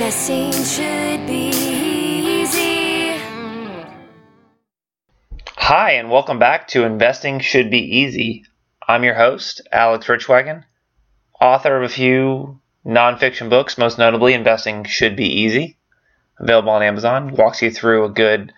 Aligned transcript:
Investing 0.00 0.52
should 0.52 1.26
be 1.26 1.48
easy. 1.48 3.20
Hi, 5.56 5.90
and 5.94 6.08
welcome 6.08 6.38
back 6.38 6.68
to 6.68 6.84
Investing 6.84 7.40
Should 7.40 7.68
Be 7.68 7.80
Easy. 7.80 8.44
I'm 8.86 9.02
your 9.02 9.16
host, 9.16 9.60
Alex 9.72 10.06
Richwagon, 10.06 10.62
author 11.40 11.76
of 11.76 11.82
a 11.82 11.92
few 11.92 12.60
nonfiction 12.86 13.50
books, 13.50 13.76
most 13.76 13.98
notably 13.98 14.34
Investing 14.34 14.84
Should 14.84 15.16
Be 15.16 15.26
Easy, 15.26 15.78
available 16.38 16.70
on 16.70 16.84
Amazon. 16.84 17.34
Walks 17.34 17.60
you 17.60 17.72
through 17.72 18.04
a 18.04 18.10
good 18.10 18.52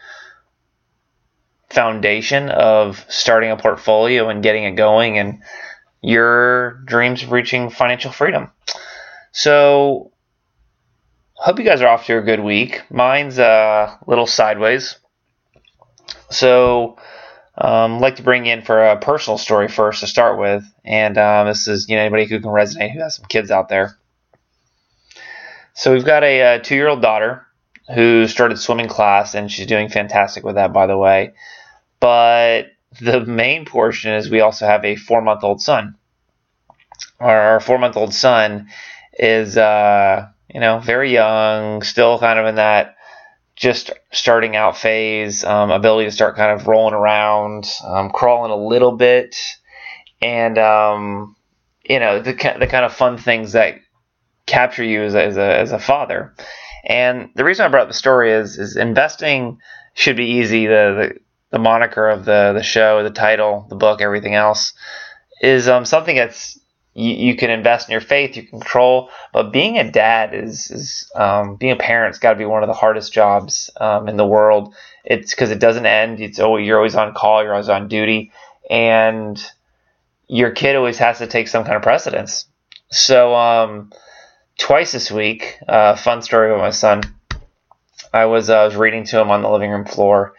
foundation 1.70 2.50
of 2.50 3.02
starting 3.08 3.50
a 3.50 3.56
portfolio 3.56 4.28
and 4.28 4.42
getting 4.42 4.64
it 4.64 4.72
going 4.72 5.16
and 5.18 5.42
your 6.02 6.82
dreams 6.84 7.22
of 7.22 7.32
reaching 7.32 7.70
financial 7.70 8.12
freedom. 8.12 8.52
So, 9.32 10.12
hope 11.40 11.58
you 11.58 11.64
guys 11.64 11.80
are 11.80 11.88
off 11.88 12.06
to 12.06 12.18
a 12.18 12.22
good 12.22 12.40
week. 12.40 12.82
Mine's 12.90 13.38
uh, 13.38 13.96
a 14.00 14.10
little 14.10 14.26
sideways. 14.26 14.98
So, 16.30 16.98
um, 17.56 17.98
like 17.98 18.16
to 18.16 18.22
bring 18.22 18.46
in 18.46 18.62
for 18.62 18.84
a 18.84 18.98
personal 18.98 19.38
story 19.38 19.68
first 19.68 20.00
to 20.00 20.06
start 20.06 20.38
with, 20.38 20.64
and 20.84 21.16
um, 21.18 21.46
this 21.46 21.66
is 21.66 21.88
you 21.88 21.96
know 21.96 22.02
anybody 22.02 22.26
who 22.26 22.40
can 22.40 22.50
resonate 22.50 22.92
who 22.92 23.00
has 23.00 23.16
some 23.16 23.24
kids 23.26 23.50
out 23.50 23.68
there. 23.68 23.96
So 25.74 25.92
we've 25.92 26.04
got 26.04 26.22
a, 26.24 26.40
a 26.40 26.54
uh, 26.56 26.58
two-year-old 26.58 27.00
daughter 27.00 27.46
who 27.94 28.26
started 28.26 28.58
swimming 28.58 28.88
class, 28.88 29.34
and 29.34 29.50
she's 29.50 29.66
doing 29.66 29.88
fantastic 29.88 30.44
with 30.44 30.56
that, 30.56 30.72
by 30.72 30.86
the 30.86 30.96
way. 30.96 31.32
But 32.00 32.66
the 33.00 33.24
main 33.24 33.64
portion 33.64 34.12
is 34.12 34.30
we 34.30 34.40
also 34.40 34.66
have 34.66 34.84
a 34.84 34.96
four-month-old 34.96 35.62
son. 35.62 35.96
Our, 37.18 37.40
our 37.40 37.60
four-month-old 37.60 38.12
son 38.12 38.68
is 39.18 39.56
uh, 39.56 40.28
you 40.52 40.60
know 40.60 40.78
very 40.78 41.12
young, 41.12 41.82
still 41.82 42.18
kind 42.18 42.38
of 42.38 42.46
in 42.46 42.56
that 42.56 42.96
just 43.56 43.90
starting 44.10 44.56
out 44.56 44.76
phase, 44.76 45.44
um, 45.44 45.70
ability 45.70 46.08
to 46.08 46.12
start 46.12 46.34
kind 46.34 46.58
of 46.58 46.66
rolling 46.66 46.94
around, 46.94 47.70
um, 47.84 48.10
crawling 48.10 48.50
a 48.50 48.56
little 48.56 48.92
bit, 48.92 49.36
and 50.22 50.58
um, 50.58 51.36
you 51.84 52.00
know 52.00 52.20
the 52.20 52.32
the 52.32 52.66
kind 52.66 52.84
of 52.84 52.92
fun 52.92 53.18
things 53.18 53.52
that 53.52 53.78
capture 54.46 54.84
you 54.84 55.02
as 55.02 55.14
a, 55.14 55.22
as 55.24 55.36
a, 55.36 55.58
as 55.58 55.72
a 55.72 55.78
father. 55.78 56.34
And 56.84 57.30
the 57.34 57.44
reason 57.44 57.66
I 57.66 57.68
brought 57.68 57.82
up 57.82 57.88
the 57.88 57.94
story 57.94 58.32
is 58.32 58.58
is 58.58 58.76
investing 58.76 59.58
should 59.94 60.16
be 60.16 60.38
easy. 60.38 60.66
The 60.66 60.72
the, 60.72 61.20
the 61.50 61.58
moniker 61.58 62.08
of 62.08 62.24
the 62.24 62.52
the 62.54 62.62
show, 62.62 63.02
the 63.02 63.10
title, 63.10 63.66
the 63.68 63.76
book, 63.76 64.00
everything 64.00 64.34
else 64.34 64.72
is 65.40 65.68
um, 65.68 65.84
something 65.84 66.16
that's 66.16 66.59
you, 66.94 67.12
you 67.12 67.36
can 67.36 67.50
invest 67.50 67.88
in 67.88 67.92
your 67.92 68.00
faith, 68.00 68.36
you 68.36 68.42
control. 68.42 69.10
But 69.32 69.52
being 69.52 69.78
a 69.78 69.90
dad 69.90 70.34
is, 70.34 70.70
is 70.70 71.10
um, 71.14 71.56
being 71.56 71.72
a 71.72 71.76
parent's 71.76 72.18
got 72.18 72.32
to 72.32 72.38
be 72.38 72.44
one 72.44 72.62
of 72.62 72.68
the 72.68 72.74
hardest 72.74 73.12
jobs 73.12 73.70
um, 73.80 74.08
in 74.08 74.16
the 74.16 74.26
world. 74.26 74.74
It's 75.04 75.32
because 75.32 75.50
it 75.50 75.60
doesn't 75.60 75.86
end. 75.86 76.20
It's 76.20 76.40
always, 76.40 76.66
you're 76.66 76.76
always 76.76 76.94
on 76.94 77.14
call, 77.14 77.42
you're 77.42 77.52
always 77.52 77.68
on 77.68 77.88
duty, 77.88 78.32
and 78.68 79.42
your 80.28 80.50
kid 80.50 80.76
always 80.76 80.98
has 80.98 81.18
to 81.18 81.26
take 81.26 81.48
some 81.48 81.64
kind 81.64 81.76
of 81.76 81.82
precedence. 81.82 82.46
So 82.90 83.34
um, 83.34 83.92
twice 84.58 84.92
this 84.92 85.10
week, 85.10 85.58
uh, 85.68 85.96
fun 85.96 86.22
story 86.22 86.50
about 86.50 86.60
my 86.60 86.70
son. 86.70 87.02
I 88.12 88.26
was 88.26 88.50
uh, 88.50 88.62
I 88.62 88.64
was 88.64 88.76
reading 88.76 89.04
to 89.04 89.20
him 89.20 89.30
on 89.30 89.42
the 89.42 89.50
living 89.50 89.70
room 89.70 89.84
floor, 89.84 90.34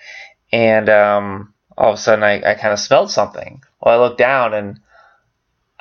and 0.51 0.89
um, 0.89 1.53
all 1.77 1.93
of 1.93 1.95
a 1.95 2.01
sudden 2.01 2.23
I, 2.23 2.35
I 2.51 2.55
kind 2.55 2.73
of 2.73 2.79
smelled 2.79 3.11
something. 3.11 3.63
Well, 3.81 3.99
I 3.99 4.03
looked 4.03 4.17
down 4.17 4.53
and 4.53 4.79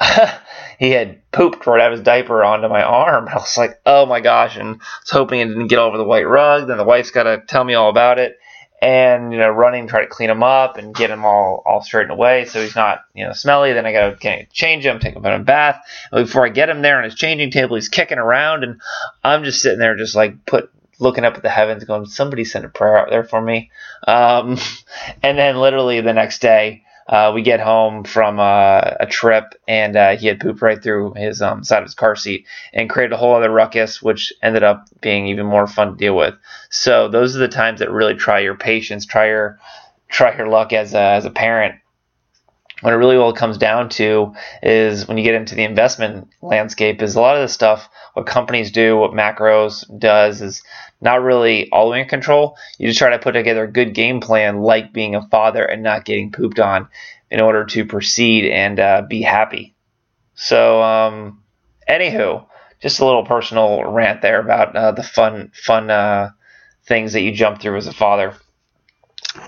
he 0.79 0.91
had 0.91 1.31
pooped 1.31 1.67
right 1.67 1.81
out 1.81 1.93
of 1.93 1.99
his 1.99 2.05
diaper 2.05 2.43
onto 2.43 2.69
my 2.69 2.83
arm. 2.83 3.29
I 3.33 3.37
was 3.37 3.57
like, 3.57 3.81
oh 3.87 4.07
my 4.07 4.21
gosh, 4.21 4.57
and 4.57 4.69
I 4.69 4.79
was 5.03 5.11
hoping 5.11 5.41
it 5.41 5.47
didn't 5.47 5.69
get 5.69 5.79
over 5.79 5.99
the 5.99 6.05
white 6.05 6.29
rug. 6.29 6.69
Then 6.69 6.79
the 6.79 6.85
wife's 6.85 7.11
got 7.11 7.25
to 7.25 7.43
tell 7.47 7.65
me 7.65 7.75
all 7.75 7.91
about 7.91 8.19
it. 8.19 8.39
And, 8.83 9.31
you 9.31 9.39
know, 9.39 9.51
running, 9.51 9.89
try 9.89 10.01
to 10.01 10.07
clean 10.07 10.31
him 10.31 10.43
up 10.43 10.79
and 10.79 10.95
get 10.95 11.11
him 11.11 11.27
all, 11.27 11.63
all 11.67 11.83
straightened 11.83 12.13
away 12.13 12.47
so 12.47 12.63
he's 12.63 12.75
not, 12.75 13.05
you 13.13 13.27
know, 13.27 13.35
smelly. 13.35 13.75
Then 13.75 13.85
I 13.85 13.93
got 13.93 14.19
to 14.19 14.47
change 14.47 14.87
him, 14.87 14.99
take 14.99 15.15
him 15.15 15.27
in 15.27 15.33
a 15.33 15.39
bath. 15.39 15.83
And 16.11 16.25
before 16.25 16.47
I 16.47 16.49
get 16.49 16.71
him 16.71 16.81
there 16.81 16.97
on 16.97 17.05
his 17.05 17.15
changing 17.15 17.51
table, 17.51 17.77
he's 17.77 17.91
kicking 17.91 18.17
around. 18.17 18.65
And 18.65 18.81
I'm 19.23 19.45
just 19.45 19.61
sitting 19.61 19.81
there, 19.81 19.97
just 19.97 20.15
like 20.15 20.47
put, 20.47 20.73
looking 20.99 21.27
up 21.27 21.35
at 21.35 21.43
the 21.43 21.51
heavens, 21.51 21.85
going, 21.85 22.07
somebody 22.07 22.47
send 22.47 22.65
a 22.65 22.71
prayer 22.71 22.97
out 22.97 23.11
there 23.11 23.25
for 23.25 23.43
me. 23.43 23.71
Um, 24.09 24.57
and 25.23 25.37
then 25.37 25.59
literally 25.59 26.01
the 26.01 26.15
next 26.15 26.41
day, 26.41 26.85
uh, 27.11 27.33
we 27.35 27.43
get 27.43 27.59
home 27.59 28.05
from 28.05 28.39
uh, 28.39 28.81
a 29.01 29.07
trip 29.07 29.55
and 29.67 29.97
uh, 29.97 30.17
he 30.17 30.29
had 30.29 30.39
pooped 30.39 30.63
right 30.63 30.81
through 30.81 31.13
his 31.15 31.43
um, 31.43 31.65
side 31.65 31.79
of 31.79 31.85
his 31.85 31.95
car 31.95 32.15
seat 32.15 32.47
and 32.73 32.89
created 32.89 33.13
a 33.13 33.17
whole 33.17 33.35
other 33.35 33.51
ruckus, 33.51 34.01
which 34.01 34.33
ended 34.45 34.63
up 34.63 34.87
being 35.01 35.27
even 35.27 35.45
more 35.45 35.67
fun 35.67 35.91
to 35.91 35.97
deal 35.97 36.15
with. 36.15 36.37
So 36.71 37.09
those 37.09 37.35
are 37.35 37.41
the 37.41 37.49
times 37.49 37.81
that 37.81 37.91
really 37.91 38.15
try 38.15 38.39
your 38.39 38.55
patience, 38.55 39.05
try 39.05 39.27
your 39.27 39.59
try 40.09 40.37
your 40.37 40.47
luck 40.47 40.73
as 40.73 40.95
a, 40.95 41.01
as 41.01 41.25
a 41.25 41.31
parent. 41.31 41.80
What 42.81 42.93
it 42.93 42.97
really 42.97 43.17
all 43.17 43.33
comes 43.33 43.59
down 43.59 43.91
to 43.91 44.35
is 44.63 45.07
when 45.07 45.19
you 45.19 45.25
get 45.25 45.35
into 45.35 45.55
the 45.55 45.65
investment 45.65 46.29
landscape 46.41 47.03
is 47.03 47.15
a 47.15 47.21
lot 47.21 47.37
of 47.37 47.43
the 47.43 47.49
stuff 47.49 47.89
what 48.15 48.27
companies 48.27 48.73
do, 48.73 48.97
what 48.97 49.13
macros 49.13 49.85
does 49.99 50.43
is 50.43 50.63
not 51.01 51.23
really 51.23 51.71
all 51.71 51.93
in 51.93 52.09
control. 52.09 52.57
You 52.79 52.89
just 52.89 52.99
try 52.99 53.11
to 53.11 53.19
put 53.19 53.33
together 53.33 53.65
a 53.65 53.73
good 53.73 53.95
game 53.95 54.21
plan, 54.21 54.61
like 54.61 54.93
being 54.93 55.15
a 55.15 55.27
father 55.29 55.65
and 55.65 55.83
not 55.83 56.05
getting 56.05 56.33
pooped 56.33 56.59
on, 56.59 56.89
in 57.31 57.41
order 57.41 57.65
to 57.65 57.85
proceed 57.85 58.51
and 58.51 58.81
uh, 58.81 59.03
be 59.09 59.23
happy. 59.23 59.75
So, 60.35 60.83
um, 60.83 61.43
anywho, 61.89 62.47
just 62.81 63.01
a 63.01 63.05
little 63.05 63.25
personal 63.25 63.85
rant 63.85 64.23
there 64.23 64.41
about 64.41 64.75
uh, 64.75 64.93
the 64.93 65.03
fun, 65.03 65.53
fun 65.55 65.91
uh, 65.91 66.31
things 66.87 67.13
that 67.13 67.21
you 67.21 67.33
jump 67.33 67.61
through 67.61 67.77
as 67.77 67.87
a 67.87 67.93
father. 67.93 68.35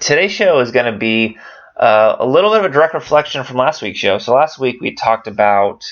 Today's 0.01 0.33
show 0.33 0.61
is 0.61 0.71
going 0.71 0.93
to 0.93 0.99
be 0.99 1.39
uh, 1.83 2.17
a 2.21 2.27
little 2.27 2.51
bit 2.51 2.61
of 2.61 2.67
a 2.67 2.69
direct 2.73 2.95
reflection 2.95 3.43
from 3.43 3.57
last 3.57 3.83
week's 3.83 3.99
show. 3.99 4.19
So 4.19 4.33
last 4.33 4.57
week 4.57 4.81
we 4.81 4.95
talked 4.95 5.27
about 5.27 5.85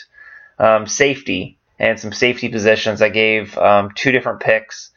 um, 0.56 0.86
safety 0.86 1.58
and 1.80 1.98
some 1.98 2.12
safety 2.12 2.48
positions. 2.48 3.02
I 3.02 3.08
gave 3.08 3.58
um, 3.58 3.90
two 3.96 4.12
different 4.12 4.38
picks 4.38 4.92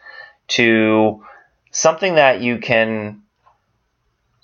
to 0.49 1.23
something 1.71 2.13
that 2.15 2.41
you 2.41 2.59
can 2.59 3.23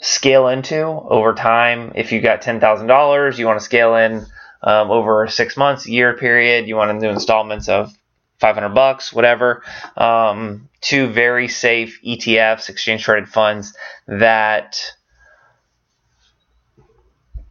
scale 0.01 0.47
into 0.47 0.81
over 0.81 1.35
time. 1.35 1.91
If 1.93 2.11
you 2.11 2.19
got 2.19 2.41
$10,000, 2.41 3.38
you 3.38 3.45
want 3.45 3.59
to 3.59 3.65
scale 3.65 3.95
in 3.95 4.25
um, 4.63 4.89
over 4.89 5.27
six 5.27 5.55
months, 5.55 5.85
year 5.85 6.17
period, 6.17 6.67
you 6.67 6.75
want 6.75 6.99
to 6.99 7.05
do 7.05 7.11
installments 7.13 7.69
of 7.69 7.93
500 8.39 8.69
bucks, 8.69 9.13
whatever. 9.13 9.61
Um, 9.95 10.67
two 10.81 11.09
very 11.11 11.47
safe 11.47 11.99
ETFs, 12.03 12.69
exchange 12.69 13.03
traded 13.03 13.29
funds 13.29 13.77
that 14.07 14.81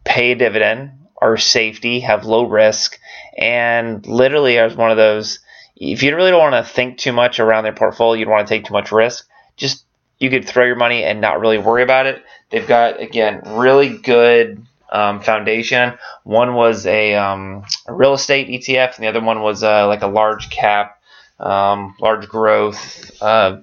pay 0.09 0.31
a 0.31 0.35
dividend, 0.35 0.91
are 1.21 1.37
safety, 1.37 2.01
have 2.01 2.25
low 2.25 2.45
risk, 2.45 2.99
and 3.37 4.05
literally 4.05 4.57
as 4.57 4.75
one 4.75 4.91
of 4.91 4.97
those 4.97 5.39
if 5.79 6.03
you 6.03 6.13
really 6.13 6.31
don't 6.31 6.39
want 6.51 6.65
to 6.65 6.73
think 6.73 6.97
too 6.97 7.13
much 7.13 7.39
around 7.39 7.63
their 7.63 7.73
portfolio, 7.73 8.19
you 8.19 8.25
don't 8.25 8.33
want 8.33 8.47
to 8.47 8.53
take 8.53 8.65
too 8.65 8.73
much 8.73 8.91
risk, 8.91 9.25
just 9.55 9.85
you 10.19 10.29
could 10.29 10.45
throw 10.45 10.65
your 10.65 10.75
money 10.75 11.05
and 11.05 11.21
not 11.21 11.39
really 11.39 11.57
worry 11.57 11.83
about 11.83 12.05
it. 12.05 12.21
They've 12.49 12.67
got 12.67 12.99
again 12.99 13.41
really 13.45 13.97
good 13.97 14.65
um, 14.91 15.21
foundation. 15.21 15.97
One 16.23 16.55
was 16.55 16.85
a, 16.85 17.15
um, 17.15 17.63
a, 17.87 17.93
real 17.93 18.13
estate 18.13 18.49
ETF, 18.49 18.95
and 18.95 19.03
the 19.03 19.07
other 19.07 19.21
one 19.21 19.41
was 19.41 19.63
uh, 19.63 19.87
like 19.87 20.01
a 20.01 20.07
large 20.07 20.49
cap, 20.49 20.99
um, 21.39 21.95
large 22.01 22.27
growth 22.27 23.11
uh, 23.21 23.59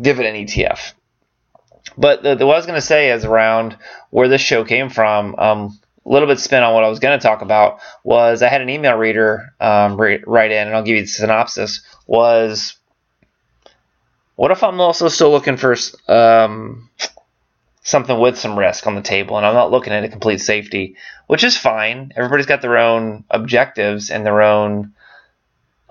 dividend 0.00 0.48
ETF. 0.48 0.92
But 2.00 2.22
the, 2.22 2.34
the, 2.34 2.46
what 2.46 2.54
I 2.54 2.56
was 2.56 2.66
going 2.66 2.80
to 2.80 2.86
say 2.86 3.10
is 3.10 3.26
around 3.26 3.76
where 4.08 4.26
this 4.26 4.40
show 4.40 4.64
came 4.64 4.88
from. 4.88 5.34
Um, 5.36 5.78
a 6.06 6.08
little 6.08 6.26
bit 6.26 6.40
spin 6.40 6.62
on 6.62 6.72
what 6.72 6.82
I 6.82 6.88
was 6.88 6.98
going 6.98 7.18
to 7.18 7.22
talk 7.22 7.42
about 7.42 7.80
was 8.02 8.42
I 8.42 8.48
had 8.48 8.62
an 8.62 8.70
email 8.70 8.96
reader 8.96 9.52
um, 9.60 10.00
write 10.00 10.50
in, 10.50 10.66
and 10.66 10.74
I'll 10.74 10.82
give 10.82 10.96
you 10.96 11.02
the 11.02 11.08
synopsis. 11.08 11.82
Was 12.06 12.78
what 14.34 14.50
if 14.50 14.62
I'm 14.64 14.80
also 14.80 15.08
still 15.08 15.30
looking 15.30 15.58
for 15.58 15.76
um, 16.08 16.88
something 17.82 18.18
with 18.18 18.38
some 18.38 18.58
risk 18.58 18.86
on 18.86 18.94
the 18.94 19.02
table, 19.02 19.36
and 19.36 19.44
I'm 19.44 19.52
not 19.52 19.70
looking 19.70 19.92
at 19.92 20.02
a 20.02 20.08
complete 20.08 20.40
safety, 20.40 20.96
which 21.26 21.44
is 21.44 21.54
fine. 21.54 22.12
Everybody's 22.16 22.46
got 22.46 22.62
their 22.62 22.78
own 22.78 23.24
objectives 23.28 24.08
and 24.08 24.24
their 24.24 24.40
own 24.40 24.94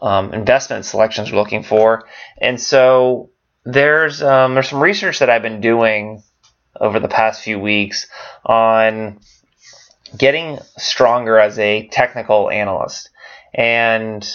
um, 0.02 0.34
investment 0.34 0.86
selections 0.86 1.32
we're 1.32 1.38
looking 1.38 1.62
for, 1.62 2.08
and 2.40 2.60
so 2.60 3.30
there's 3.66 4.22
um, 4.22 4.54
there's 4.54 4.70
some 4.70 4.82
research 4.82 5.20
that 5.20 5.30
I've 5.30 5.42
been 5.42 5.62
doing 5.62 6.24
over 6.80 7.00
the 7.00 7.08
past 7.08 7.44
few 7.44 7.60
weeks 7.60 8.08
on 8.46 9.20
getting 10.18 10.60
stronger 10.78 11.40
as 11.40 11.60
a 11.60 11.88
technical 11.88 12.50
analyst. 12.50 13.10
And 13.54 14.28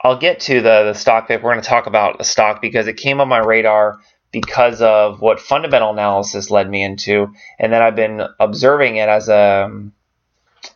I'll 0.00 0.18
get 0.18 0.40
to 0.40 0.60
the, 0.60 0.84
the 0.84 0.94
stock 0.94 1.28
pick. 1.28 1.42
We're 1.42 1.52
going 1.52 1.62
to 1.62 1.68
talk 1.68 1.86
about 1.86 2.18
the 2.18 2.24
stock 2.24 2.60
because 2.60 2.86
it 2.86 2.96
came 2.96 3.20
on 3.20 3.28
my 3.28 3.38
radar 3.38 3.98
because 4.32 4.82
of 4.82 5.20
what 5.20 5.40
fundamental 5.40 5.90
analysis 5.90 6.50
led 6.50 6.68
me 6.68 6.82
into, 6.82 7.32
and 7.58 7.72
then 7.72 7.80
I've 7.80 7.96
been 7.96 8.22
observing 8.38 8.96
it 8.96 9.08
as 9.08 9.28
a 9.28 9.80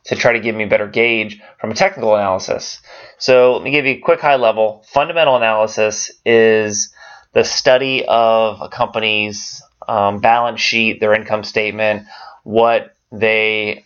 to 0.04 0.16
try 0.16 0.32
to 0.32 0.40
give 0.40 0.54
me 0.54 0.64
a 0.64 0.68
better 0.68 0.88
gauge 0.88 1.40
from 1.60 1.70
a 1.70 1.74
technical 1.74 2.14
analysis. 2.14 2.80
So 3.18 3.54
let 3.54 3.62
me 3.62 3.70
give 3.70 3.86
you 3.86 3.94
a 3.94 3.98
quick 4.00 4.20
high 4.20 4.36
level. 4.36 4.84
Fundamental 4.88 5.36
analysis 5.36 6.10
is 6.24 6.92
the 7.32 7.44
study 7.44 8.04
of 8.06 8.60
a 8.60 8.68
company's 8.68 9.62
um, 9.86 10.20
balance 10.20 10.60
sheet, 10.60 11.00
their 11.00 11.14
income 11.14 11.44
statement, 11.44 12.06
what 12.44 12.94
they 13.12 13.84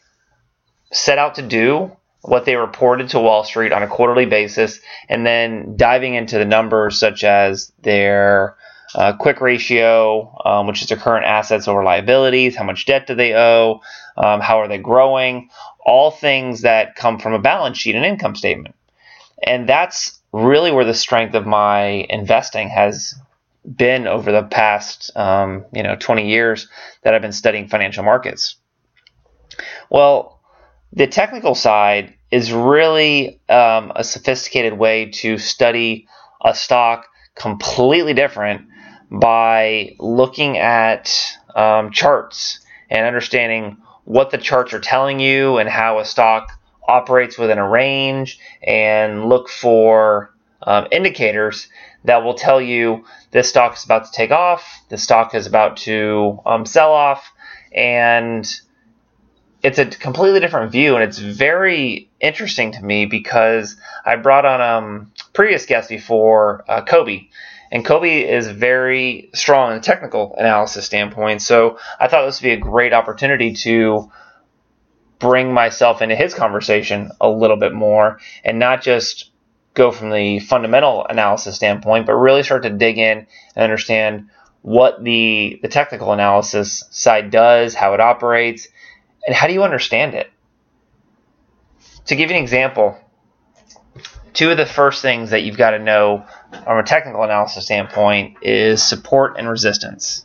set 0.93 1.19
out 1.19 1.37
to 1.37 1.43
do, 1.43 1.91
what 2.23 2.45
they 2.45 2.57
reported 2.57 3.11
to 3.11 3.21
Wall 3.21 3.45
Street 3.45 3.73
on 3.73 3.83
a 3.83 3.89
quarterly 3.89 4.27
basis, 4.27 4.81
and 5.09 5.27
then 5.27 5.77
diving 5.77 6.15
into 6.15 6.39
the 6.39 6.45
numbers 6.45 6.99
such 6.99 7.25
as 7.25 7.73
their 7.83 8.57
uh, 8.95 9.13
quick 9.17 9.41
ratio, 9.41 10.35
um, 10.45 10.67
which 10.67 10.81
is 10.83 10.89
their 10.89 10.99
current 10.99 11.27
assets 11.27 11.69
over 11.69 11.83
liabilities, 11.83 12.57
how 12.57 12.65
much 12.65 12.87
debt 12.87 13.07
do 13.07 13.15
they 13.15 13.35
owe, 13.35 13.81
um, 14.17 14.41
how 14.41 14.61
are 14.61 14.69
they 14.69 14.79
growing, 14.79 15.51
all 15.85 16.11
things 16.11 16.63
that 16.63 16.97
come 16.97 17.19
from 17.19 17.33
a 17.33 17.39
balance 17.39 17.79
sheet 17.79 17.95
and 17.95 18.05
income 18.05 18.35
statement. 18.35 18.75
And 19.43 19.69
that's 19.69 20.21
really 20.33 20.73
where 20.73 20.85
the 20.85 20.95
strength 20.95 21.35
of 21.35 21.47
my 21.47 22.07
investing 22.09 22.69
has 22.69 23.15
been 23.65 24.07
over 24.07 24.31
the 24.33 24.43
past 24.43 25.11
um, 25.17 25.65
you 25.73 25.83
know 25.83 25.97
20 25.97 26.29
years 26.29 26.69
that 27.03 27.15
I've 27.15 27.23
been 27.23 27.33
studying 27.33 27.69
financial 27.69 28.05
markets. 28.05 28.57
Well, 29.91 30.41
the 30.93 31.07
technical 31.07 31.55
side 31.55 32.15
is 32.31 32.53
really 32.53 33.41
um, 33.49 33.93
a 33.95 34.05
sophisticated 34.05 34.75
way 34.75 35.11
to 35.11 35.39
study 35.39 36.09
a 36.45 36.55
stock 36.55 37.07
completely 37.35 38.15
different 38.15 38.69
by 39.11 39.95
looking 39.99 40.59
at 40.59 41.39
um, 41.55 41.91
charts 41.91 42.61
and 42.91 43.07
understanding 43.07 43.77
what 44.05 44.31
the 44.31 44.39
charts 44.39 44.73
are 44.73 44.81
telling 44.81 45.21
you 45.21 45.59
and 45.59 45.69
how 45.69 45.99
a 45.99 46.05
stock 46.05 46.53
operates 46.87 47.39
within 47.39 47.59
a 47.59 47.69
range 47.69 48.39
and 48.63 49.27
look 49.29 49.49
for 49.49 50.35
um, 50.63 50.87
indicators 50.93 51.69
that 52.05 52.23
will 52.23 52.35
tell 52.35 52.61
you 52.61 53.05
this 53.31 53.49
stock 53.49 53.77
is 53.77 53.85
about 53.85 54.05
to 54.07 54.13
take 54.13 54.31
off, 54.31 54.83
the 54.91 54.99
stock 54.99 55.35
is 55.35 55.47
about 55.47 55.79
to 55.79 56.39
um, 56.45 56.67
sell 56.67 56.93
off, 56.93 57.33
and 57.75 58.61
it's 59.63 59.79
a 59.79 59.87
completely 59.87 60.41
different 60.41 60.71
view, 60.71 60.95
and 60.95 61.03
it's 61.03 61.19
very 61.19 62.11
interesting 62.21 62.73
to 62.73 62.83
me 62.83 63.07
because 63.07 63.77
I 64.05 64.17
brought 64.17 64.45
on 64.45 64.61
um 64.61 65.13
previous 65.33 65.65
guest 65.67 65.89
before, 65.89 66.65
uh, 66.69 66.83
Kobe, 66.83 67.29
and 67.75 67.85
Kobe 67.85 68.21
is 68.21 68.47
very 68.47 69.31
strong 69.35 69.73
in 69.73 69.79
the 69.79 69.83
technical 69.83 70.37
analysis 70.39 70.87
standpoint. 70.87 71.43
So 71.43 71.81
I 71.99 72.07
thought 72.07 72.25
this 72.25 72.41
would 72.41 72.47
be 72.47 72.53
a 72.53 72.57
great 72.57 72.93
opportunity 72.93 73.53
to 73.65 74.13
bring 75.19 75.53
myself 75.53 76.01
into 76.01 76.15
his 76.15 76.35
conversation 76.35 77.11
a 77.21 77.29
little 77.29 77.57
bit 77.57 77.73
more, 77.73 78.21
and 78.45 78.61
not 78.61 78.81
just 78.81 79.33
go 79.75 79.91
from 79.91 80.11
the 80.11 80.39
fundamental 80.39 81.05
analysis 81.05 81.57
standpoint, 81.57 82.07
but 82.07 82.15
really 82.15 82.45
start 82.45 82.63
to 82.63 82.71
dig 82.71 82.97
in 82.97 83.27
and 83.57 83.65
understand 83.65 84.31
what 84.63 85.03
the 85.03 85.59
the 85.61 85.69
technical 85.69 86.13
analysis 86.13 86.85
side 86.93 87.33
does, 87.33 87.75
how 87.75 87.93
it 87.95 88.01
operates, 88.01 88.69
and 89.27 89.35
how 89.35 89.49
do 89.49 89.53
you 89.53 89.65
understand 89.65 90.15
it? 90.15 90.31
To 92.07 92.15
give 92.15 92.31
you 92.31 92.37
an 92.37 92.43
example, 92.43 92.97
two 94.35 94.51
of 94.51 94.57
the 94.57 94.67
first 94.67 95.01
things 95.01 95.31
that 95.31 95.43
you've 95.43 95.57
got 95.57 95.71
to 95.71 95.79
know 95.79 96.27
from 96.65 96.79
a 96.79 96.83
technical 96.83 97.23
analysis 97.23 97.65
standpoint 97.65 98.37
is 98.43 98.83
support 98.83 99.37
and 99.39 99.49
resistance. 99.49 100.25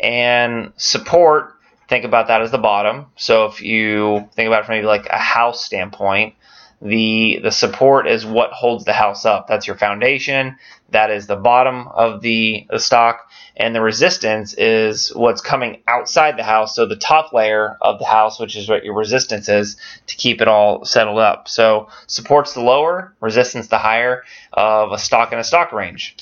And 0.00 0.72
support, 0.76 1.54
think 1.88 2.04
about 2.04 2.28
that 2.28 2.40
as 2.40 2.50
the 2.52 2.58
bottom. 2.58 3.06
So 3.16 3.46
if 3.46 3.60
you 3.60 4.28
think 4.34 4.46
about 4.46 4.62
it 4.62 4.66
from 4.66 4.76
maybe 4.76 4.86
like 4.86 5.06
a 5.06 5.18
house 5.18 5.64
standpoint, 5.64 6.34
the 6.82 7.38
the 7.42 7.52
support 7.52 8.08
is 8.08 8.26
what 8.26 8.50
holds 8.50 8.84
the 8.84 8.92
house 8.92 9.24
up. 9.24 9.46
That's 9.46 9.66
your 9.66 9.76
foundation. 9.76 10.56
That 10.90 11.10
is 11.10 11.26
the 11.26 11.36
bottom 11.36 11.88
of 11.88 12.20
the, 12.20 12.66
the 12.68 12.78
stock 12.78 13.30
and 13.56 13.74
the 13.74 13.80
resistance 13.80 14.52
is 14.54 15.08
what's 15.14 15.40
coming 15.40 15.82
outside 15.86 16.36
the 16.36 16.42
house. 16.42 16.74
So 16.74 16.84
the 16.84 16.96
top 16.96 17.32
layer 17.32 17.78
of 17.80 17.98
the 17.98 18.04
house, 18.04 18.40
which 18.40 18.56
is 18.56 18.68
what 18.68 18.84
your 18.84 18.94
resistance 18.94 19.48
is, 19.48 19.76
to 20.08 20.16
keep 20.16 20.42
it 20.42 20.48
all 20.48 20.84
settled 20.84 21.18
up. 21.18 21.48
So 21.48 21.88
supports 22.08 22.52
the 22.52 22.60
lower, 22.60 23.14
resistance 23.20 23.68
the 23.68 23.78
higher 23.78 24.24
of 24.52 24.92
a 24.92 24.98
stock 24.98 25.32
in 25.32 25.38
a 25.38 25.44
stock 25.44 25.72
range. 25.72 26.16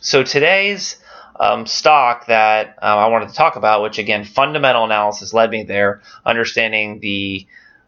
So 0.00 0.22
today's 0.22 0.98
um, 1.40 1.66
stock 1.66 2.26
that 2.26 2.78
um, 2.82 2.98
I 2.98 3.08
wanted 3.08 3.30
to 3.30 3.34
talk 3.34 3.56
about, 3.56 3.82
which 3.82 3.98
again, 3.98 4.24
fundamental 4.24 4.84
analysis 4.84 5.32
led 5.32 5.50
me 5.50 5.64
there, 5.64 6.02
understanding 6.24 7.00
the 7.00 7.46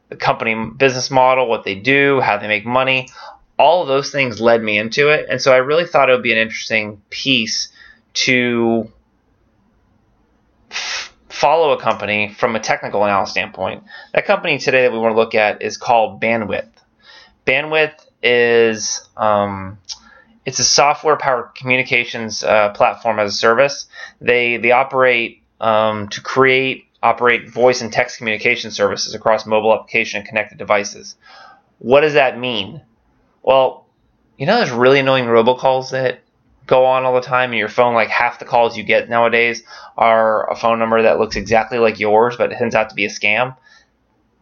the 0.09 0.17
company 0.17 0.71
business 0.77 1.11
model, 1.11 1.49
what 1.49 1.65
they 1.65 1.75
do, 1.75 2.21
how 2.21 2.39
they 2.39 2.49
make 2.49 2.65
money, 2.65 3.09
all 3.59 3.83
of 3.83 3.89
those 3.89 4.11
things 4.11 4.41
led 4.41 4.63
me 4.63 4.79
into 4.79 5.09
it. 5.09 5.27
And 5.29 5.41
so 5.41 5.53
I 5.53 5.59
really 5.59 5.87
thought 5.87 6.09
it 6.09 6.13
would 6.13 6.23
be 6.23 6.33
an 6.33 6.39
interesting 6.39 7.03
piece 7.11 7.69
to 8.15 8.91
f- 10.71 11.15
follow 11.29 11.73
a 11.73 11.81
company 11.81 12.33
from 12.33 12.57
a 12.57 12.61
technical 12.61 13.05
analysis 13.05 13.33
standpoint. 13.33 13.85
That 14.15 14.27
company 14.27 14.59
today 14.59 14.83
that 14.83 14.93
we 14.93 14.99
want 14.99 15.15
to 15.15 15.21
look 15.21 15.35
at 15.35 15.63
is 15.63 15.77
called 15.77 16.21
Bandwidth. 16.21 16.69
Bandwidth 17.47 18.05
is 18.23 19.09
um, 19.17 19.79
it's 20.45 20.59
a 20.59 20.65
software-powered 20.65 21.55
communications 21.55 22.45
uh, 22.45 22.71
platform 22.71 23.19
as 23.19 23.33
a 23.33 23.37
service. 23.37 23.87
They 24.21 24.57
they 24.59 24.73
operate 24.73 25.43
um, 25.61 26.09
to 26.09 26.21
create 26.21 26.86
operate 27.07 27.49
voice 27.49 27.83
and 27.83 27.93
text 27.93 28.19
communication 28.19 28.71
services 28.73 29.15
across 29.15 29.47
mobile 29.47 29.73
application 29.73 30.19
and 30.19 30.29
connected 30.29 30.59
devices. 30.59 31.15
What 31.79 32.01
does 32.01 32.15
that 32.15 32.39
mean? 32.39 32.83
Well, 33.43 33.87
you 34.37 34.47
know, 34.47 34.57
there's 34.57 34.73
really 34.73 34.99
annoying 34.99 35.27
robocalls 35.27 35.93
that 35.93 36.21
go 36.67 36.85
on 36.85 37.05
all 37.05 37.15
the 37.15 37.21
time 37.21 37.51
and 37.51 37.59
your 37.59 37.69
phone 37.69 37.95
like 37.95 38.09
half 38.09 38.41
the 38.41 38.45
calls 38.45 38.77
you 38.77 38.83
get 38.83 39.09
nowadays 39.09 39.63
are 39.97 40.51
a 40.51 40.57
phone 40.57 40.81
number 40.81 41.03
that 41.03 41.19
looks 41.21 41.37
exactly 41.37 41.79
like 41.79 42.01
yours 42.01 42.37
but 42.37 42.51
it 42.51 42.59
turns 42.59 42.75
out 42.75 42.89
to 42.89 42.97
be 42.97 43.05
a 43.05 43.09
scam 43.09 43.57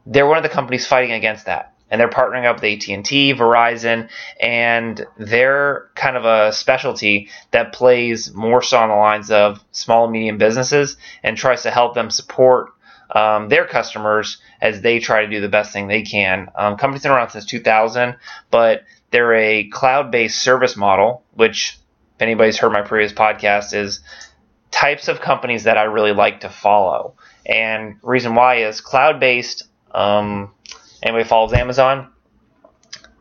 they're 0.07 0.27
one 0.27 0.39
of 0.39 0.43
the 0.43 0.49
companies 0.49 0.87
fighting 0.87 1.13
against 1.13 1.45
that 1.45 1.74
and 1.95 2.01
they're 2.01 2.09
partnering 2.09 2.45
up 2.45 2.57
with 2.57 2.65
AT&T, 2.65 3.35
Verizon, 3.35 4.09
and 4.41 5.07
they're 5.17 5.91
kind 5.95 6.17
of 6.17 6.25
a 6.25 6.53
specialty 6.53 7.29
that 7.53 7.73
plays 7.73 8.35
more 8.35 8.63
so 8.63 8.79
on 8.79 8.89
the 8.89 8.97
lines 8.97 9.31
of 9.31 9.65
small 9.71 10.03
and 10.03 10.13
medium 10.13 10.37
businesses 10.37 10.97
and 11.23 11.37
tries 11.37 11.63
to 11.63 11.71
help 11.71 11.95
them 11.95 12.11
support 12.11 12.71
um, 13.15 13.49
their 13.49 13.65
customers 13.65 14.39
as 14.61 14.81
they 14.81 14.99
try 14.99 15.25
to 15.25 15.31
do 15.31 15.41
the 15.41 15.49
best 15.49 15.73
thing 15.73 15.87
they 15.87 16.03
can. 16.03 16.49
Um, 16.57 16.77
company's 16.77 17.05
been 17.05 17.13
around 17.13 17.31
since 17.31 17.47
2000, 17.47 18.17
but 18.51 18.83
they're 19.13 19.37
a 19.37 19.63
cloud-based 19.69 20.43
service 20.43 20.77
model, 20.77 21.23
which 21.35 21.79
if 22.17 22.23
anybody's 22.23 22.59
heard 22.59 22.73
my 22.73 22.83
previous 22.83 23.13
podcast, 23.13 23.73
is 23.73 24.01
types 24.73 25.07
of 25.07 25.21
companies 25.21 25.63
that 25.63 25.79
I 25.79 25.85
really 25.85 26.13
like 26.13 26.41
to 26.41 26.49
follow. 26.49 27.15
And 27.47 27.99
reason 28.03 28.35
why 28.35 28.65
is 28.65 28.81
cloud 28.81 29.21
based. 29.21 29.69
Um, 29.93 30.51
anybody 31.05 31.29
follows 31.29 31.53
Amazon? 31.53 32.09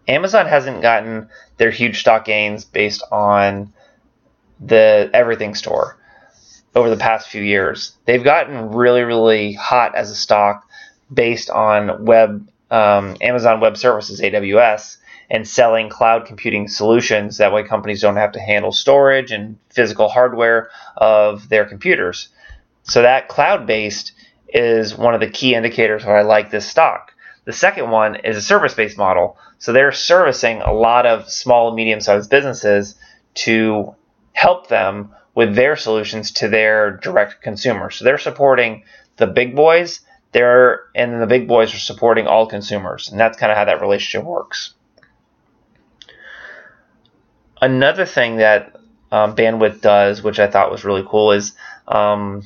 Amazon 0.07 0.47
hasn't 0.47 0.81
gotten 0.81 1.29
their 1.57 1.71
huge 1.71 1.99
stock 1.99 2.25
gains 2.25 2.65
based 2.65 3.03
on 3.11 3.73
the 4.59 5.09
everything 5.13 5.55
store 5.55 5.97
over 6.75 6.89
the 6.89 6.97
past 6.97 7.29
few 7.29 7.41
years. 7.41 7.95
They've 8.05 8.23
gotten 8.23 8.71
really, 8.71 9.03
really 9.03 9.53
hot 9.53 9.95
as 9.95 10.09
a 10.09 10.15
stock 10.15 10.67
based 11.13 11.49
on 11.49 12.05
web 12.05 12.47
um, 12.71 13.15
Amazon 13.21 13.59
Web 13.59 13.77
Services 13.77 14.19
(AWS) 14.19 14.97
and 15.29 15.47
selling 15.47 15.89
cloud 15.89 16.25
computing 16.25 16.67
solutions. 16.67 17.37
That 17.37 17.53
way, 17.53 17.63
companies 17.63 18.01
don't 18.01 18.15
have 18.15 18.31
to 18.33 18.39
handle 18.39 18.71
storage 18.71 19.31
and 19.31 19.57
physical 19.69 20.09
hardware 20.09 20.69
of 20.97 21.49
their 21.49 21.65
computers. 21.65 22.29
So, 22.83 23.03
that 23.03 23.27
cloud 23.27 23.67
based 23.67 24.13
is 24.47 24.97
one 24.97 25.13
of 25.13 25.19
the 25.19 25.29
key 25.29 25.55
indicators 25.55 26.03
why 26.03 26.19
I 26.19 26.21
like 26.23 26.49
this 26.49 26.67
stock. 26.67 27.12
The 27.45 27.53
second 27.53 27.89
one 27.89 28.15
is 28.15 28.37
a 28.37 28.41
service 28.41 28.73
based 28.73 28.97
model. 28.97 29.37
So, 29.59 29.73
they're 29.73 29.91
servicing 29.91 30.61
a 30.61 30.73
lot 30.73 31.05
of 31.05 31.29
small 31.29 31.67
and 31.67 31.75
medium 31.75 32.01
sized 32.01 32.29
businesses 32.29 32.95
to 33.35 33.95
help 34.33 34.67
them 34.67 35.13
with 35.35 35.55
their 35.55 35.75
solutions 35.75 36.31
to 36.31 36.47
their 36.47 36.97
direct 36.97 37.41
consumers. 37.41 37.95
So, 37.95 38.05
they're 38.05 38.17
supporting 38.17 38.83
the 39.17 39.27
big 39.27 39.55
boys. 39.55 40.01
They're, 40.31 40.85
and 40.95 41.21
the 41.21 41.27
big 41.27 41.47
boys 41.47 41.73
are 41.75 41.79
supporting 41.79 42.27
all 42.27 42.47
consumers. 42.47 43.09
And 43.11 43.19
that's 43.19 43.37
kind 43.37 43.51
of 43.51 43.57
how 43.57 43.65
that 43.65 43.81
relationship 43.81 44.25
works. 44.25 44.73
Another 47.61 48.05
thing 48.05 48.37
that 48.37 48.75
um, 49.11 49.35
Bandwidth 49.35 49.79
does, 49.79 50.23
which 50.23 50.39
I 50.39 50.47
thought 50.47 50.71
was 50.71 50.83
really 50.83 51.05
cool, 51.07 51.31
is 51.33 51.53
um, 51.87 52.43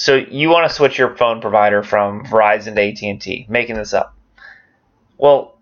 so 0.00 0.14
you 0.14 0.48
want 0.48 0.66
to 0.66 0.74
switch 0.74 0.96
your 0.96 1.14
phone 1.14 1.42
provider 1.42 1.82
from 1.82 2.24
Verizon 2.24 2.74
to 2.74 3.08
AT&T. 3.10 3.44
Making 3.50 3.76
this 3.76 3.92
up. 3.92 4.16
Well, 5.18 5.58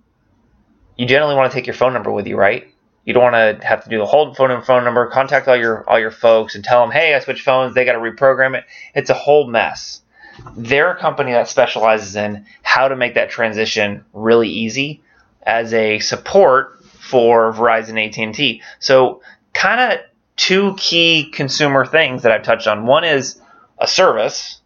you 0.97 1.07
generally 1.07 1.35
want 1.35 1.51
to 1.51 1.59
take 1.59 1.67
your 1.67 1.75
phone 1.75 1.93
number 1.93 2.13
with 2.13 2.29
you, 2.29 2.37
right? 2.37 2.73
You 3.05 3.15
don't 3.15 3.25
want 3.25 3.35
to 3.61 3.67
have 3.67 3.83
to 3.83 3.91
do 3.91 3.99
the 3.99 4.07
whole 4.07 4.33
phone 4.35 4.53
and 4.53 4.65
phone 4.65 4.85
number, 4.85 5.09
contact 5.09 5.49
all 5.49 5.57
your 5.57 5.83
all 5.91 5.99
your 5.99 6.13
folks, 6.13 6.55
and 6.55 6.63
tell 6.63 6.83
them, 6.83 6.93
hey, 6.93 7.17
I 7.17 7.19
switched 7.19 7.45
phones. 7.45 7.75
They 7.75 7.85
got 7.85 7.95
to 7.95 7.99
reprogram 7.99 8.57
it. 8.57 8.65
It's 8.95 9.11
a 9.11 9.15
whole 9.15 9.51
mess. 9.51 10.03
they're 10.57 10.93
a 10.93 10.97
company 10.97 11.33
that 11.33 11.49
specializes 11.49 12.15
in 12.15 12.47
how 12.63 12.87
to 12.87 12.95
make 12.95 13.15
that 13.15 13.31
transition 13.31 14.05
really 14.13 14.49
easy 14.49 15.03
as 15.43 15.75
a 15.75 15.99
support 15.99 16.85
for 16.85 17.53
Verizon 17.53 17.99
AT&T. 18.07 18.63
So 18.79 19.21
kind 19.53 19.81
of 19.81 19.99
two 20.37 20.77
key 20.77 21.33
consumer 21.33 21.85
things 21.85 22.23
that 22.23 22.31
I've 22.31 22.45
touched 22.45 22.69
on. 22.69 22.87
One 22.87 23.03
is 23.03 23.41
a 23.79 23.87
service, 23.87 24.61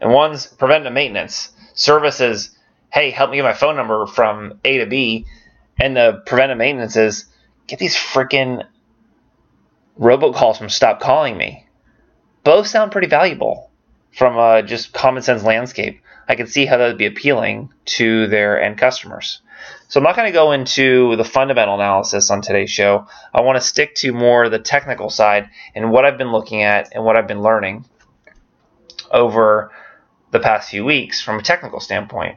and 0.00 0.12
one's 0.12 0.46
preventive 0.46 0.92
maintenance. 0.92 1.50
Service 1.74 2.20
is, 2.20 2.56
hey, 2.90 3.10
help 3.10 3.30
me 3.30 3.36
get 3.36 3.42
my 3.42 3.52
phone 3.52 3.76
number 3.76 4.06
from 4.06 4.60
A 4.64 4.78
to 4.78 4.86
B, 4.86 5.26
and 5.80 5.96
the 5.96 6.22
preventive 6.26 6.58
maintenance 6.58 6.96
is 6.96 7.26
get 7.66 7.78
these 7.78 7.96
freaking 7.96 8.64
robocalls 9.98 10.58
from 10.58 10.68
Stop 10.68 11.00
Calling 11.00 11.36
Me. 11.36 11.66
Both 12.44 12.66
sound 12.66 12.92
pretty 12.92 13.08
valuable 13.08 13.70
from 14.16 14.38
a 14.38 14.62
just 14.62 14.92
common 14.92 15.22
sense 15.22 15.42
landscape. 15.42 16.00
I 16.28 16.34
can 16.34 16.46
see 16.46 16.66
how 16.66 16.76
that 16.76 16.86
would 16.86 16.98
be 16.98 17.06
appealing 17.06 17.72
to 17.96 18.26
their 18.26 18.60
end 18.60 18.78
customers. 18.78 19.40
So 19.88 19.98
I'm 19.98 20.04
not 20.04 20.16
going 20.16 20.26
to 20.26 20.32
go 20.32 20.52
into 20.52 21.16
the 21.16 21.24
fundamental 21.24 21.74
analysis 21.74 22.30
on 22.30 22.42
today's 22.42 22.70
show. 22.70 23.06
I 23.32 23.40
want 23.40 23.56
to 23.56 23.66
stick 23.66 23.94
to 23.96 24.12
more 24.12 24.48
the 24.48 24.58
technical 24.58 25.10
side 25.10 25.48
and 25.74 25.90
what 25.90 26.04
I've 26.04 26.18
been 26.18 26.32
looking 26.32 26.62
at 26.62 26.90
and 26.94 27.04
what 27.04 27.16
I've 27.16 27.26
been 27.26 27.42
learning 27.42 27.86
over 29.10 29.70
the 30.30 30.40
past 30.40 30.70
few 30.70 30.84
weeks 30.84 31.20
from 31.20 31.38
a 31.38 31.42
technical 31.42 31.80
standpoint. 31.80 32.36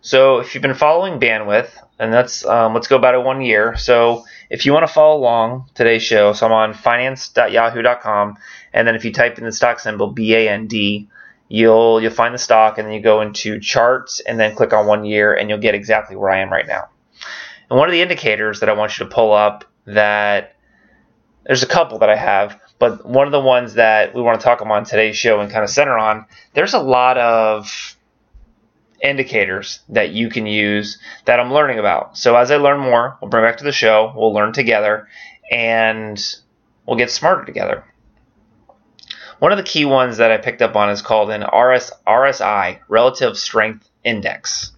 So 0.00 0.38
if 0.38 0.54
you've 0.54 0.62
been 0.62 0.74
following 0.74 1.18
bandwidth, 1.18 1.70
and 1.98 2.12
that's 2.12 2.44
um, 2.46 2.74
let's 2.74 2.86
go 2.86 2.96
about 2.96 3.14
it 3.14 3.24
one 3.24 3.42
year. 3.42 3.76
So 3.76 4.24
if 4.48 4.64
you 4.64 4.72
want 4.72 4.86
to 4.86 4.92
follow 4.92 5.18
along 5.18 5.70
today's 5.74 6.02
show, 6.02 6.32
so 6.32 6.46
I'm 6.46 6.52
on 6.52 6.74
finance.yahoo.com, 6.74 8.36
and 8.72 8.86
then 8.86 8.94
if 8.94 9.04
you 9.04 9.12
type 9.12 9.38
in 9.38 9.44
the 9.44 9.52
stock 9.52 9.80
symbol 9.80 10.14
BAND, 10.14 10.72
you'll 11.48 12.00
you'll 12.00 12.12
find 12.12 12.32
the 12.32 12.38
stock, 12.38 12.78
and 12.78 12.86
then 12.86 12.94
you 12.94 13.00
go 13.00 13.20
into 13.20 13.58
charts, 13.58 14.20
and 14.20 14.38
then 14.38 14.54
click 14.54 14.72
on 14.72 14.86
one 14.86 15.04
year, 15.04 15.34
and 15.34 15.48
you'll 15.48 15.58
get 15.58 15.74
exactly 15.74 16.14
where 16.14 16.30
I 16.30 16.40
am 16.40 16.50
right 16.50 16.66
now. 16.66 16.88
And 17.68 17.78
one 17.78 17.88
of 17.88 17.92
the 17.92 18.02
indicators 18.02 18.60
that 18.60 18.68
I 18.68 18.74
want 18.74 18.98
you 18.98 19.04
to 19.04 19.10
pull 19.10 19.32
up 19.32 19.64
that 19.84 20.54
there's 21.44 21.62
a 21.62 21.66
couple 21.66 21.98
that 21.98 22.10
I 22.10 22.16
have, 22.16 22.60
but 22.78 23.04
one 23.04 23.26
of 23.26 23.32
the 23.32 23.40
ones 23.40 23.74
that 23.74 24.14
we 24.14 24.22
want 24.22 24.40
to 24.40 24.44
talk 24.44 24.60
about 24.60 24.72
on 24.72 24.84
today's 24.84 25.16
show 25.16 25.40
and 25.40 25.50
kind 25.50 25.64
of 25.64 25.70
center 25.70 25.98
on, 25.98 26.26
there's 26.54 26.74
a 26.74 26.78
lot 26.78 27.18
of 27.18 27.96
indicators 29.02 29.80
that 29.88 30.10
you 30.10 30.28
can 30.28 30.46
use 30.46 30.98
that 31.24 31.40
I'm 31.40 31.52
learning 31.52 31.78
about. 31.78 32.16
So 32.16 32.36
as 32.36 32.50
I 32.50 32.56
learn 32.56 32.80
more, 32.80 33.16
we'll 33.20 33.30
bring 33.30 33.44
back 33.44 33.58
to 33.58 33.64
the 33.64 33.72
show, 33.72 34.12
we'll 34.16 34.32
learn 34.32 34.52
together, 34.52 35.08
and 35.50 36.18
we'll 36.86 36.98
get 36.98 37.10
smarter 37.10 37.44
together. 37.44 37.84
One 39.38 39.52
of 39.52 39.58
the 39.58 39.64
key 39.64 39.84
ones 39.84 40.16
that 40.16 40.32
I 40.32 40.36
picked 40.36 40.62
up 40.62 40.74
on 40.74 40.90
is 40.90 41.00
called 41.00 41.30
an 41.30 41.42
RS, 41.42 41.92
RSI, 42.06 42.80
Relative 42.88 43.36
Strength 43.36 43.88
Index. 44.02 44.72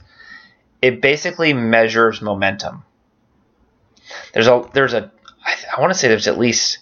It 0.83 1.01
basically 1.01 1.55
measures 1.55 2.21
momentum. 2.21 2.85
There's 4.33 4.49
a 4.49 4.69
there's 4.75 4.93
a 4.93 5.11
I, 5.45 5.57
I 5.77 5.81
want 5.81 5.93
to 5.93 5.99
say 5.99 6.09
there's 6.09 6.29
at 6.29 6.39
least 6.39 6.79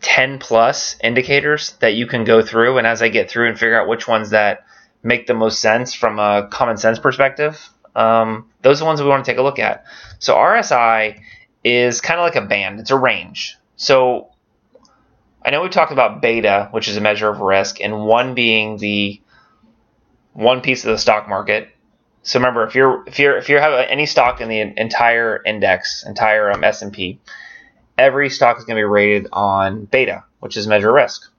10 0.00 0.38
plus 0.38 0.96
indicators 1.02 1.72
that 1.80 1.94
you 1.94 2.06
can 2.06 2.24
go 2.24 2.42
through 2.42 2.78
and 2.78 2.86
as 2.86 3.02
I 3.02 3.08
get 3.08 3.30
through 3.30 3.48
and 3.48 3.58
figure 3.58 3.80
out 3.80 3.88
which 3.88 4.06
ones 4.06 4.30
that 4.30 4.64
make 5.02 5.26
the 5.26 5.34
most 5.34 5.60
sense 5.60 5.94
from 5.94 6.18
a 6.18 6.48
common 6.50 6.76
sense 6.76 6.98
perspective, 6.98 7.68
um, 7.96 8.48
those 8.62 8.78
are 8.78 8.84
the 8.84 8.86
ones 8.86 9.02
we 9.02 9.08
want 9.08 9.24
to 9.24 9.30
take 9.30 9.38
a 9.38 9.42
look 9.42 9.58
at. 9.58 9.84
So 10.18 10.34
RSI 10.34 11.20
is 11.64 12.00
kind 12.00 12.20
of 12.20 12.24
like 12.24 12.36
a 12.36 12.46
band, 12.46 12.80
it's 12.80 12.90
a 12.90 12.96
range. 12.96 13.56
So 13.76 14.30
I 15.44 15.50
know 15.50 15.62
we 15.62 15.68
talked 15.68 15.92
about 15.92 16.20
beta, 16.20 16.68
which 16.72 16.88
is 16.88 16.96
a 16.96 17.00
measure 17.00 17.28
of 17.28 17.40
risk, 17.40 17.80
and 17.80 18.04
one 18.04 18.34
being 18.34 18.76
the 18.76 19.20
one 20.32 20.60
piece 20.60 20.84
of 20.84 20.90
the 20.90 20.98
stock 20.98 21.28
market. 21.28 21.68
So 22.22 22.38
remember, 22.38 22.66
if 22.66 22.74
you're 22.74 23.04
if 23.06 23.18
you're 23.18 23.38
if 23.38 23.48
you 23.48 23.58
have 23.58 23.72
any 23.88 24.06
stock 24.06 24.40
in 24.40 24.48
the 24.48 24.60
entire 24.60 25.42
index, 25.44 26.04
entire 26.06 26.50
um, 26.50 26.62
S&P, 26.64 27.20
every 27.98 28.30
stock 28.30 28.58
is 28.58 28.64
going 28.64 28.76
to 28.76 28.80
be 28.80 28.84
rated 28.84 29.28
on 29.32 29.84
beta, 29.84 30.24
which 30.40 30.56
is 30.56 30.66
measure 30.66 30.92
risk. 30.92 31.30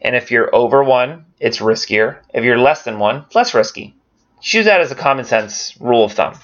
And 0.00 0.16
if 0.16 0.30
you're 0.30 0.54
over 0.54 0.82
one, 0.82 1.26
it's 1.38 1.58
riskier. 1.58 2.18
If 2.32 2.44
you're 2.44 2.58
less 2.58 2.82
than 2.84 2.98
one, 2.98 3.26
less 3.34 3.54
risky. 3.54 3.94
Choose 4.40 4.64
that 4.64 4.80
as 4.80 4.90
a 4.90 4.94
common 4.94 5.26
sense 5.26 5.78
rule 5.78 6.04
of 6.04 6.12
thumb. 6.12 6.38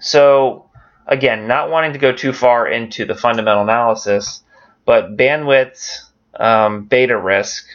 So, 0.00 0.68
again, 1.06 1.46
not 1.46 1.70
wanting 1.70 1.92
to 1.92 1.98
go 1.98 2.12
too 2.12 2.32
far 2.32 2.66
into 2.66 3.04
the 3.04 3.14
fundamental 3.14 3.62
analysis, 3.62 4.42
but 4.84 5.16
bandwidth, 5.16 6.00
um, 6.34 6.84
beta 6.86 7.16
risk, 7.16 7.66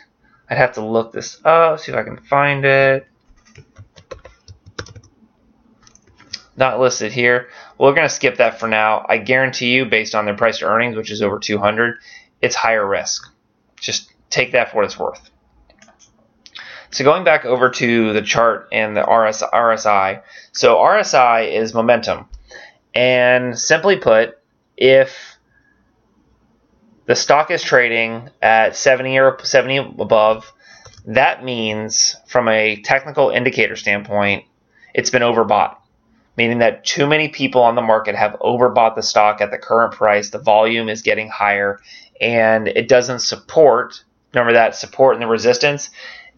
I'd 0.50 0.58
have 0.58 0.74
to 0.74 0.86
look 0.86 1.13
this 1.13 1.40
up, 1.46 1.80
see 1.80 1.92
if 1.94 1.98
I 1.98 2.04
can 2.04 2.18
find 2.18 2.66
it. 2.66 3.08
Not 6.55 6.79
listed 6.79 7.12
here. 7.12 7.50
We're 7.77 7.93
going 7.93 8.07
to 8.07 8.13
skip 8.13 8.38
that 8.38 8.60
for 8.60 8.67
now. 8.67 9.05
I 9.10 9.17
guarantee 9.17 9.74
you, 9.74 9.86
based 9.86 10.13
on 10.13 10.25
their 10.25 10.36
price 10.36 10.60
to 10.60 10.65
earnings, 10.65 10.95
which 10.95 11.12
is 11.12 11.22
over 11.22 11.39
200, 11.39 11.98
it's 12.41 12.55
higher 12.55 12.88
risk. 12.88 13.31
Just 13.79 14.12
take 14.29 14.51
that 14.51 14.69
for 14.69 14.77
what 14.77 14.86
it's 14.86 15.00
worth. 15.00 15.29
So 16.91 17.03
going 17.03 17.24
back 17.24 17.43
over 17.43 17.72
to 17.72 18.13
the 18.13 18.22
chart 18.22 18.67
and 18.72 18.95
the 18.95 19.01
RS, 19.01 19.41
RSI. 19.41 20.22
So 20.51 20.75
RSI 20.75 21.51
is 21.51 21.74
momentum. 21.74 22.29
And 22.93 23.57
simply 23.57 23.98
put, 23.98 24.38
if 24.77 25.38
the 27.07 27.15
stock 27.15 27.50
is 27.50 27.63
trading 27.63 28.29
at 28.43 28.75
70 28.75 29.17
or 29.17 29.39
70 29.43 29.95
above, 30.00 30.53
that 31.05 31.43
means 31.43 32.15
from 32.27 32.48
a 32.48 32.79
technical 32.81 33.31
indicator 33.31 33.75
standpoint, 33.75 34.45
it's 34.93 35.10
been 35.10 35.24
overbought. 35.24 35.77
Meaning 36.36 36.60
that 36.60 36.84
too 36.84 37.06
many 37.06 37.28
people 37.30 37.62
on 37.62 37.75
the 37.75 37.82
market 37.82 38.16
have 38.16 38.38
overbought 38.42 38.96
the 38.96 39.04
stock 39.04 39.40
at 39.40 39.52
the 39.52 39.58
current 39.58 39.94
price, 39.94 40.32
the 40.32 40.40
volume 40.40 40.90
is 40.90 41.04
getting 41.04 41.30
higher, 41.30 41.80
and 42.20 42.68
it 42.68 42.88
doesn't 42.88 43.20
support 43.20 44.04
remember 44.34 44.54
that 44.54 44.75
support 44.75 45.16
and 45.16 45.22
the 45.22 45.28
resistance, 45.28 45.90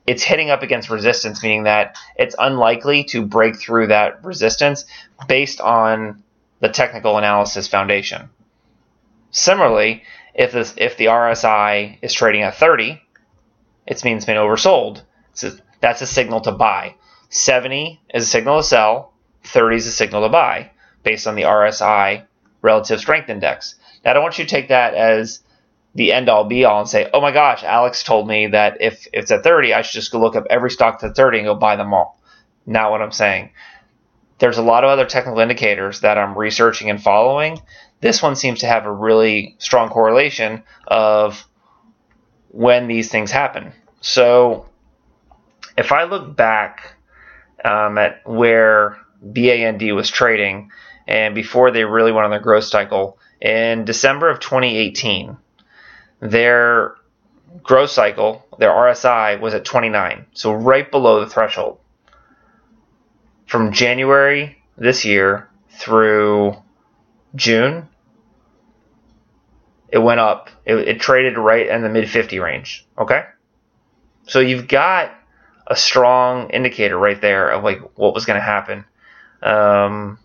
it's 0.06 0.24
hitting 0.24 0.50
up 0.50 0.62
against 0.62 0.90
resistance, 0.90 1.42
meaning 1.42 1.64
that 1.64 1.98
it's 2.16 2.36
unlikely 2.38 3.06
to 3.06 3.25
break 3.25 3.56
through 3.56 3.88
that 3.88 4.24
resistance 4.24 4.86
based 5.28 5.62
on 5.62 6.24
the 6.60 6.70
technical 6.70 7.18
analysis 7.18 7.68
foundation. 7.68 8.30
Similarly, 9.32 10.04
if 10.34 10.52
this 10.52 10.74
if 10.78 10.98
the 10.98 11.06
RSI 11.06 11.98
is 12.02 12.14
trading 12.14 12.44
at 12.44 12.56
30, 12.56 13.02
it 13.88 14.04
means 14.04 14.18
it's 14.18 14.25
been 14.25 14.38
oversold. 14.38 15.02
So 15.34 15.52
that's 15.82 16.02
a 16.02 16.08
signal 16.08 16.42
to 16.42 16.52
buy. 16.52 16.96
70 17.30 18.00
is 18.14 18.24
a 18.24 18.28
signal 18.28 18.58
to 18.58 18.64
sell, 18.64 19.14
30 19.46 19.75
is 19.78 19.88
a 19.88 19.92
signal 19.92 20.24
to 20.24 20.30
buy 20.30 20.72
based 21.04 21.28
on 21.28 21.36
the 21.36 21.44
RSI 21.44 22.25
relative 22.62 23.00
strength 23.00 23.30
index. 23.30 23.75
Now 24.04 24.12
I 24.12 24.14
don't 24.14 24.24
want 24.24 24.38
you 24.38 24.46
to 24.46 24.50
take 24.50 24.70
that 24.70 24.94
as 24.94 25.42
the 25.94 26.12
end 26.12 26.28
all 26.28 26.44
be 26.44 26.66
all 26.66 26.82
and 26.82 26.90
say, 26.90 27.10
oh 27.14 27.22
my 27.22 27.32
gosh, 27.32 27.64
Alex 27.64 28.04
told 28.04 28.28
me 28.28 28.48
that 28.48 28.82
if, 28.82 29.08
if 29.08 29.24
it's 29.24 29.32
at 29.32 29.44
30, 29.44 29.74
I 29.74 29.82
should 29.82 29.94
just 29.94 30.12
go 30.12 30.20
look 30.20 30.36
up 30.36 30.46
every 30.50 30.70
stock 30.70 31.00
to 31.00 31.14
30 31.14 31.40
and 31.40 31.48
go 31.48 31.56
buy 31.56 31.78
them 31.78 31.94
all. 31.94 32.20
Not 32.66 32.92
what 32.92 33.02
I'm 33.02 33.14
saying. 33.14 33.52
There's 34.40 34.58
a 34.58 34.64
lot 34.64 34.84
of 34.84 34.90
other 34.90 35.06
technical 35.06 35.40
indicators 35.40 36.02
that 36.02 36.18
I'm 36.18 36.38
researching 36.38 36.90
and 36.90 37.02
following. 37.02 37.62
This 38.02 38.22
one 38.22 38.36
seems 38.36 38.60
to 38.60 38.68
have 38.68 38.86
a 38.86 38.92
really 38.92 39.56
strong 39.60 39.90
correlation 39.90 40.64
of 40.86 41.48
when 42.50 42.88
these 42.88 43.10
things 43.10 43.32
happen. 43.32 43.72
So 44.02 44.68
if 45.78 45.94
I 45.94 46.04
look 46.04 46.36
back 46.36 46.96
um, 47.64 47.98
at 47.98 48.28
where 48.28 48.98
BAND 49.34 49.82
was 49.94 50.10
trading 50.10 50.72
and 51.08 51.36
before 51.36 51.72
they 51.72 51.84
really 51.84 52.12
went 52.12 52.25
on 52.25 52.32
their 52.32 52.39
growth 52.39 52.63
cycle 52.63 53.17
in 53.41 53.86
December 53.86 54.29
of 54.29 54.39
2018, 54.39 55.38
their 56.20 56.96
growth 57.62 57.91
cycle, 57.91 58.46
their 58.58 58.72
RSI, 58.72 59.39
was 59.39 59.53
at 59.53 59.65
29, 59.65 60.25
so 60.34 60.53
right 60.53 60.89
below 60.89 61.20
the 61.20 61.29
threshold. 61.29 61.79
From 63.46 63.72
January 63.72 64.58
this 64.77 65.05
year 65.05 65.50
through 65.70 66.55
June, 67.36 67.88
it 69.89 70.00
went 70.00 70.20
up. 70.20 70.50
It, 70.65 70.75
it 70.75 71.00
traded 71.00 71.38
right 71.38 71.67
in 71.67 71.84
the 71.84 71.89
mid 71.89 72.10
50 72.10 72.39
range. 72.39 72.86
Okay? 72.98 73.25
So 74.24 74.39
you've 74.39 74.67
got 74.67 75.12
a 75.67 75.75
strong 75.75 76.50
indicator 76.50 76.98
right 76.98 77.20
there 77.20 77.50
of 77.50 77.63
like 77.63 77.79
what 77.98 78.15
was 78.15 78.25
going 78.25 78.39
to 78.39 78.46
happen. 78.46 78.86
Um, 79.46 80.18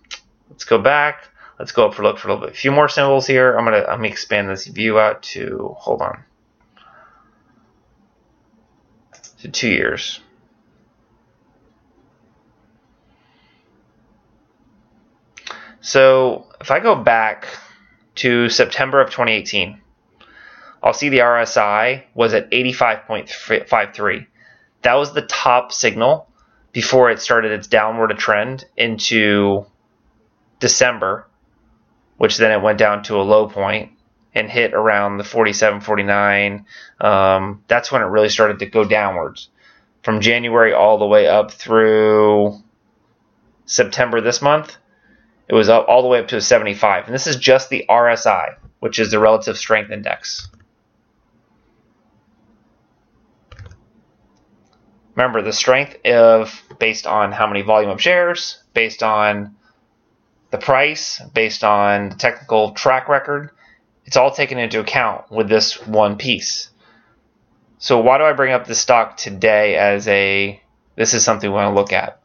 let's 0.49 0.65
go 0.65 0.79
back. 0.79 1.29
Let's 1.59 1.73
go 1.73 1.87
up 1.87 1.95
for 1.95 2.03
look 2.03 2.19
for 2.19 2.29
a 2.29 2.33
little 2.33 2.47
bit. 2.47 2.57
A 2.57 2.59
few 2.59 2.73
more 2.73 2.89
symbols 2.89 3.27
here. 3.27 3.55
I'm 3.55 3.65
gonna 3.65 3.85
I'm 3.85 3.99
gonna 3.99 4.09
expand 4.09 4.49
this 4.49 4.67
view 4.67 4.99
out 4.99 5.23
to 5.35 5.77
hold 5.79 6.01
on. 6.01 6.25
To 9.43 9.49
two 9.49 9.69
years. 9.69 10.21
So 15.83 16.47
if 16.61 16.71
I 16.71 16.81
go 16.81 16.95
back 16.95 17.47
to 18.17 18.49
September 18.49 19.01
of 19.01 19.11
2018, 19.11 19.81
I'll 20.83 20.95
see 20.95 21.11
the 21.11 21.19
RSI 21.19 22.05
was 22.15 22.33
at 22.33 22.51
85.53. 22.51 24.27
that 24.83 24.95
was 24.95 25.13
the 25.13 25.23
top 25.23 25.73
signal 25.73 26.30
before 26.73 27.11
it 27.11 27.21
started 27.21 27.53
its 27.53 27.67
downward 27.67 28.17
trend 28.19 28.65
into 28.77 29.67
December, 30.61 31.27
which 32.17 32.37
then 32.37 32.53
it 32.53 32.63
went 32.63 32.79
down 32.79 33.03
to 33.05 33.17
a 33.17 33.23
low 33.23 33.49
point 33.49 33.93
and 34.35 34.49
hit 34.49 34.75
around 34.75 35.19
the 35.19 35.25
47, 35.25 35.81
49. 35.81 36.67
Um, 37.01 37.65
that's 37.67 37.91
when 37.91 38.03
it 38.03 38.07
really 38.07 38.29
started 38.29 38.61
to 38.61 38.67
go 38.67 38.85
downwards. 38.85 39.49
From 40.03 40.21
January 40.21 40.73
all 40.73 40.99
the 40.99 41.07
way 41.07 41.27
up 41.27 41.51
through 41.51 42.57
September 43.67 44.21
this 44.21 44.41
month, 44.41 44.77
it 45.49 45.55
was 45.55 45.69
up 45.69 45.87
all 45.89 46.03
the 46.03 46.09
way 46.09 46.21
up 46.21 46.29
to 46.29 46.37
a 46.37 46.41
75. 46.41 47.07
And 47.07 47.15
this 47.15 47.27
is 47.27 47.37
just 47.37 47.71
the 47.71 47.85
RSI, 47.89 48.55
which 48.79 48.99
is 48.99 49.11
the 49.11 49.19
relative 49.19 49.59
strength 49.59 49.91
index. 49.91 50.49
Remember, 55.21 55.43
the 55.43 55.53
strength 55.53 55.99
of 56.07 56.63
based 56.79 57.07
on 57.07 57.31
how 57.31 57.47
many 57.47 57.61
volume 57.61 57.91
of 57.91 58.01
shares, 58.01 58.63
based 58.73 59.03
on 59.03 59.55
the 60.51 60.57
price, 60.57 61.21
based 61.35 61.63
on 61.63 62.09
the 62.09 62.15
technical 62.15 62.71
track 62.71 63.07
record, 63.07 63.51
it's 64.07 64.17
all 64.17 64.31
taken 64.31 64.57
into 64.57 64.81
account 64.81 65.31
with 65.31 65.47
this 65.47 65.87
one 65.87 66.17
piece. 66.17 66.71
So 67.77 68.01
why 68.01 68.17
do 68.17 68.25
I 68.25 68.33
bring 68.33 68.55
up 68.55 68.67
this 68.67 68.81
stock 68.81 69.19
today 69.19 69.77
as 69.77 70.09
a 70.09 70.59
this 70.97 71.13
is 71.13 71.23
something 71.23 71.51
we 71.51 71.55
want 71.55 71.71
to 71.71 71.79
look 71.79 71.93
at? 71.93 72.19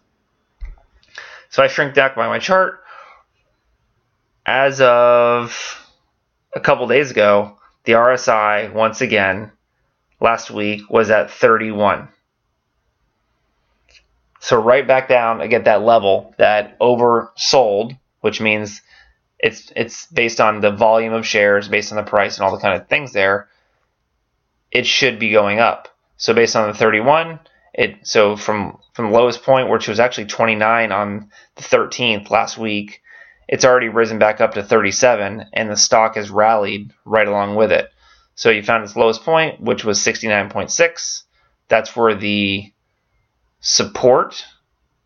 So 1.49 1.63
I 1.63 1.67
shrink 1.67 1.95
back 1.95 2.15
by 2.15 2.29
my 2.29 2.39
chart. 2.39 2.81
As 4.45 4.79
of 4.79 5.85
a 6.55 6.61
couple 6.61 6.87
days 6.87 7.11
ago, 7.11 7.57
the 7.83 7.91
RSI 7.91 8.71
once 8.71 9.01
again 9.01 9.51
last 10.21 10.49
week 10.49 10.89
was 10.89 11.09
at 11.09 11.29
31. 11.29 12.07
So 14.45 14.61
right 14.61 14.87
back 14.87 15.09
down 15.09 15.41
again 15.41 15.63
that 15.63 15.81
level 15.81 16.35
that 16.37 16.77
oversold, 16.77 17.97
which 18.21 18.39
means 18.39 18.83
it's 19.39 19.73
it's 19.75 20.05
based 20.05 20.39
on 20.39 20.61
the 20.61 20.69
volume 20.69 21.13
of 21.13 21.25
shares, 21.25 21.67
based 21.67 21.91
on 21.91 21.95
the 21.95 22.03
price 22.03 22.37
and 22.37 22.45
all 22.45 22.51
the 22.51 22.61
kind 22.61 22.79
of 22.79 22.87
things 22.87 23.11
there. 23.11 23.49
It 24.69 24.85
should 24.85 25.17
be 25.17 25.31
going 25.31 25.57
up. 25.57 25.87
So 26.17 26.35
based 26.35 26.55
on 26.55 26.67
the 26.67 26.77
31, 26.77 27.39
it 27.73 28.05
so 28.05 28.35
from 28.35 28.77
from 28.93 29.09
the 29.09 29.17
lowest 29.17 29.41
point, 29.41 29.71
which 29.71 29.87
was 29.87 29.99
actually 29.99 30.27
29 30.27 30.91
on 30.91 31.31
the 31.55 31.63
13th 31.63 32.29
last 32.29 32.55
week, 32.55 33.01
it's 33.47 33.65
already 33.65 33.89
risen 33.89 34.19
back 34.19 34.41
up 34.41 34.53
to 34.53 34.61
37, 34.61 35.43
and 35.53 35.71
the 35.71 35.75
stock 35.75 36.17
has 36.17 36.29
rallied 36.29 36.93
right 37.03 37.27
along 37.27 37.55
with 37.55 37.71
it. 37.71 37.89
So 38.35 38.51
you 38.51 38.61
found 38.61 38.83
its 38.83 38.95
lowest 38.95 39.23
point, 39.23 39.59
which 39.59 39.83
was 39.83 39.97
69.6. 39.97 41.23
That's 41.67 41.95
where 41.95 42.13
the 42.13 42.71
support 43.65 44.45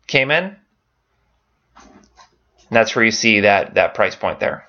came 0.06 0.30
in. 0.30 0.44
And 0.44 2.76
that's 2.76 2.94
where 2.94 3.04
you 3.04 3.10
see 3.10 3.40
that, 3.40 3.74
that 3.74 3.94
price 3.94 4.14
point 4.14 4.38
there. 4.38 4.66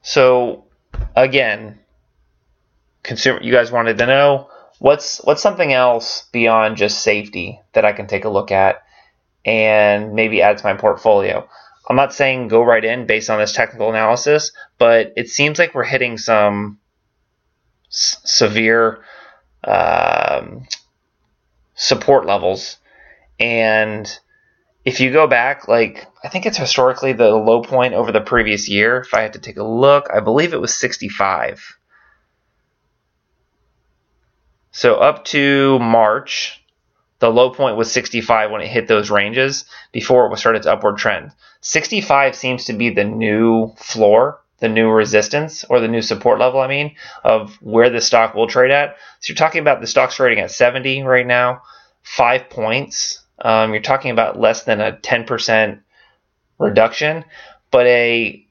So 0.00 0.64
again, 1.14 1.78
consumer 3.02 3.42
you 3.42 3.52
guys 3.52 3.70
wanted 3.70 3.98
to 3.98 4.06
know 4.06 4.48
what's 4.78 5.18
what's 5.18 5.42
something 5.42 5.72
else 5.72 6.28
beyond 6.32 6.76
just 6.76 7.02
safety 7.02 7.60
that 7.74 7.84
I 7.84 7.92
can 7.92 8.06
take 8.06 8.24
a 8.24 8.30
look 8.30 8.50
at 8.50 8.82
and 9.44 10.14
maybe 10.14 10.42
add 10.42 10.58
to 10.58 10.64
my 10.64 10.74
portfolio. 10.74 11.46
I'm 11.88 11.96
not 11.96 12.14
saying 12.14 12.48
go 12.48 12.62
right 12.62 12.84
in 12.84 13.06
based 13.06 13.28
on 13.28 13.38
this 13.38 13.52
technical 13.52 13.90
analysis, 13.90 14.52
but 14.78 15.12
it 15.16 15.28
seems 15.28 15.58
like 15.58 15.74
we're 15.74 15.84
hitting 15.84 16.16
some 16.16 16.78
s- 17.90 18.18
severe 18.24 19.04
um, 19.64 20.66
support 21.74 22.26
levels. 22.26 22.78
And 23.38 24.06
if 24.84 25.00
you 25.00 25.12
go 25.12 25.26
back, 25.26 25.68
like, 25.68 26.06
I 26.24 26.28
think 26.28 26.46
it's 26.46 26.58
historically 26.58 27.12
the 27.12 27.30
low 27.30 27.62
point 27.62 27.94
over 27.94 28.12
the 28.12 28.20
previous 28.20 28.68
year. 28.68 29.00
If 29.00 29.14
I 29.14 29.22
had 29.22 29.34
to 29.34 29.38
take 29.38 29.56
a 29.56 29.64
look, 29.64 30.08
I 30.12 30.20
believe 30.20 30.52
it 30.52 30.60
was 30.60 30.74
65. 30.74 31.78
So 34.72 34.96
up 34.96 35.24
to 35.26 35.78
March, 35.78 36.62
the 37.18 37.30
low 37.30 37.50
point 37.50 37.76
was 37.76 37.92
65 37.92 38.50
when 38.50 38.62
it 38.62 38.68
hit 38.68 38.88
those 38.88 39.10
ranges 39.10 39.64
before 39.92 40.32
it 40.32 40.38
started 40.38 40.58
its 40.58 40.66
upward 40.66 40.96
trend. 40.96 41.30
65 41.60 42.34
seems 42.34 42.64
to 42.64 42.72
be 42.72 42.90
the 42.90 43.04
new 43.04 43.72
floor 43.76 44.41
the 44.62 44.68
new 44.68 44.88
resistance 44.88 45.64
or 45.68 45.80
the 45.80 45.88
new 45.88 46.00
support 46.00 46.38
level, 46.38 46.60
I 46.60 46.68
mean, 46.68 46.94
of 47.24 47.56
where 47.60 47.90
the 47.90 48.00
stock 48.00 48.34
will 48.34 48.46
trade 48.46 48.70
at. 48.70 48.96
So 49.18 49.32
you're 49.32 49.36
talking 49.36 49.60
about 49.60 49.80
the 49.80 49.88
stock's 49.88 50.14
trading 50.14 50.38
at 50.38 50.52
70 50.52 51.02
right 51.02 51.26
now, 51.26 51.62
five 52.02 52.48
points. 52.48 53.24
Um, 53.40 53.72
you're 53.72 53.82
talking 53.82 54.12
about 54.12 54.38
less 54.38 54.62
than 54.62 54.80
a 54.80 54.92
10% 54.92 55.80
reduction, 56.60 57.24
but 57.72 57.86
a 57.88 58.46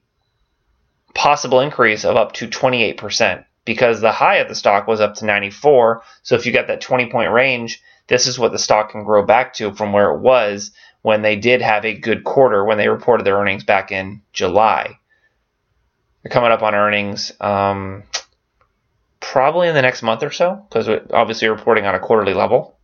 possible 1.14 1.60
increase 1.60 2.04
of 2.04 2.16
up 2.16 2.32
to 2.32 2.46
28% 2.46 3.46
because 3.64 4.02
the 4.02 4.12
high 4.12 4.36
of 4.36 4.48
the 4.48 4.54
stock 4.54 4.86
was 4.86 5.00
up 5.00 5.14
to 5.14 5.24
94. 5.24 6.02
So 6.24 6.34
if 6.34 6.44
you 6.44 6.52
got 6.52 6.66
that 6.66 6.82
20 6.82 7.10
point 7.10 7.32
range, 7.32 7.80
this 8.06 8.26
is 8.26 8.38
what 8.38 8.52
the 8.52 8.58
stock 8.58 8.90
can 8.90 9.04
grow 9.04 9.24
back 9.24 9.54
to 9.54 9.72
from 9.72 9.94
where 9.94 10.10
it 10.10 10.20
was 10.20 10.72
when 11.00 11.22
they 11.22 11.36
did 11.36 11.62
have 11.62 11.86
a 11.86 11.96
good 11.96 12.22
quarter 12.22 12.66
when 12.66 12.76
they 12.76 12.88
reported 12.88 13.24
their 13.24 13.38
earnings 13.38 13.64
back 13.64 13.90
in 13.90 14.20
July. 14.34 14.98
They're 16.22 16.30
coming 16.30 16.52
up 16.52 16.62
on 16.62 16.74
earnings 16.74 17.32
um, 17.40 18.04
probably 19.20 19.68
in 19.68 19.74
the 19.74 19.82
next 19.82 20.02
month 20.02 20.22
or 20.22 20.30
so 20.30 20.64
because 20.68 20.88
obviously 21.12 21.48
reporting 21.48 21.86
on 21.86 21.94
a 21.94 22.00
quarterly 22.00 22.34
level. 22.34 22.76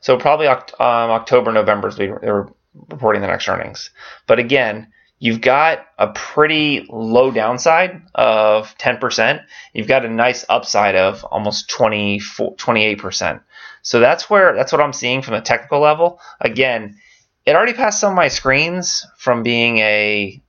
So 0.00 0.16
probably 0.16 0.46
um, 0.46 0.58
October, 0.78 1.52
November 1.52 1.88
is 1.88 1.96
they're 1.96 2.48
reporting 2.88 3.22
the 3.22 3.28
next 3.28 3.48
earnings. 3.48 3.90
But 4.26 4.38
again, 4.38 4.88
you've 5.18 5.40
got 5.40 5.86
a 5.98 6.08
pretty 6.08 6.86
low 6.88 7.30
downside 7.30 8.02
of 8.14 8.76
10%. 8.78 9.44
You've 9.74 9.88
got 9.88 10.04
a 10.04 10.08
nice 10.08 10.44
upside 10.48 10.96
of 10.96 11.24
almost 11.24 11.68
24, 11.68 12.56
28%. 12.56 13.42
So 13.82 14.00
that's 14.00 14.28
where 14.28 14.54
that's 14.54 14.72
what 14.72 14.80
I'm 14.80 14.92
seeing 14.92 15.22
from 15.22 15.34
the 15.34 15.40
technical 15.40 15.80
level. 15.80 16.20
Again, 16.40 16.98
it 17.46 17.54
already 17.54 17.72
passed 17.72 18.00
some 18.00 18.12
of 18.12 18.16
my 18.16 18.28
screens 18.28 19.06
from 19.16 19.42
being 19.42 19.78
a 19.78 20.42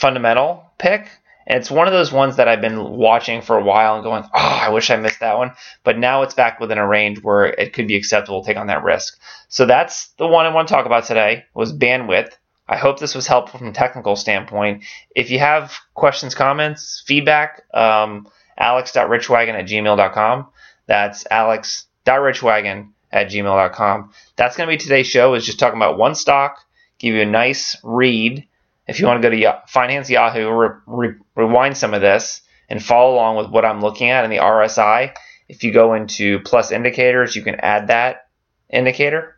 fundamental 0.00 0.64
pick. 0.78 1.08
And 1.46 1.58
it's 1.58 1.70
one 1.70 1.86
of 1.86 1.92
those 1.92 2.12
ones 2.12 2.36
that 2.36 2.48
I've 2.48 2.60
been 2.60 2.90
watching 2.90 3.42
for 3.42 3.56
a 3.56 3.62
while 3.62 3.94
and 3.94 4.04
going, 4.04 4.24
oh, 4.24 4.28
I 4.34 4.68
wish 4.70 4.90
I 4.90 4.96
missed 4.96 5.20
that 5.20 5.36
one. 5.36 5.52
But 5.84 5.98
now 5.98 6.22
it's 6.22 6.34
back 6.34 6.60
within 6.60 6.78
a 6.78 6.86
range 6.86 7.22
where 7.22 7.46
it 7.46 7.72
could 7.72 7.88
be 7.88 7.96
acceptable 7.96 8.42
to 8.42 8.46
take 8.46 8.56
on 8.56 8.68
that 8.68 8.84
risk. 8.84 9.18
So 9.48 9.66
that's 9.66 10.08
the 10.18 10.28
one 10.28 10.46
I 10.46 10.54
want 10.54 10.68
to 10.68 10.74
talk 10.74 10.86
about 10.86 11.06
today 11.06 11.44
was 11.54 11.72
bandwidth. 11.72 12.32
I 12.68 12.76
hope 12.76 13.00
this 13.00 13.16
was 13.16 13.26
helpful 13.26 13.58
from 13.58 13.68
a 13.68 13.72
technical 13.72 14.14
standpoint. 14.14 14.84
If 15.16 15.30
you 15.30 15.40
have 15.40 15.76
questions, 15.94 16.36
comments, 16.36 17.02
feedback, 17.04 17.62
um, 17.74 18.28
alex.richwagon 18.56 19.54
at 19.54 19.66
gmail.com. 19.66 20.46
That's 20.86 21.26
alex.richwagon 21.30 22.90
at 23.10 23.28
gmail.com. 23.28 24.12
That's 24.36 24.56
going 24.56 24.68
to 24.68 24.72
be 24.72 24.80
today's 24.80 25.08
show 25.08 25.34
is 25.34 25.44
just 25.44 25.58
talking 25.58 25.78
about 25.78 25.98
one 25.98 26.14
stock, 26.14 26.58
give 27.00 27.14
you 27.14 27.22
a 27.22 27.26
nice 27.26 27.76
read 27.82 28.46
if 28.90 28.98
you 28.98 29.06
want 29.06 29.22
to 29.22 29.30
go 29.30 29.34
to 29.34 29.62
Finance 29.68 30.10
Yahoo, 30.10 30.50
re- 30.50 30.68
re- 30.86 31.14
rewind 31.36 31.76
some 31.76 31.94
of 31.94 32.00
this 32.00 32.42
and 32.68 32.82
follow 32.82 33.14
along 33.14 33.36
with 33.36 33.48
what 33.48 33.64
I'm 33.64 33.80
looking 33.80 34.10
at 34.10 34.24
in 34.24 34.30
the 34.30 34.38
RSI. 34.38 35.14
If 35.48 35.62
you 35.62 35.72
go 35.72 35.94
into 35.94 36.40
plus 36.40 36.72
indicators, 36.72 37.36
you 37.36 37.42
can 37.42 37.54
add 37.60 37.86
that 37.86 38.26
indicator 38.68 39.36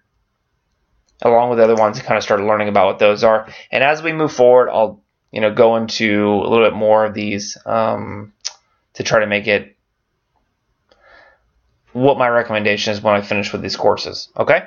along 1.21 1.51
with 1.51 1.61
other 1.61 1.75
ones 1.75 1.99
and 1.99 2.07
kind 2.07 2.17
of 2.17 2.25
start 2.25 2.41
learning 2.41 2.69
about 2.69 2.87
what 2.87 2.99
those 2.99 3.23
are. 3.25 3.47
And 3.71 3.85
as 3.85 4.03
we 4.03 4.15
move 4.15 4.33
forward, 4.33 4.71
I'll 4.71 5.03
you 5.31 5.43
know 5.43 5.53
go 5.53 5.77
into 5.77 6.29
a 6.29 6.49
little 6.49 6.67
bit 6.67 6.75
more 6.75 7.05
of 7.05 7.13
these 7.13 7.59
um, 7.67 8.33
to 8.95 9.03
try 9.03 9.21
to 9.21 9.27
make 9.27 9.47
it 9.47 9.77
what 11.93 12.17
my 12.17 12.29
recommendation 12.29 12.95
is 12.95 13.03
when 13.03 13.15
I 13.15 13.21
finish 13.21 13.53
with 13.53 13.61
these 13.61 13.77
courses. 13.77 14.31
Okay. 14.35 14.63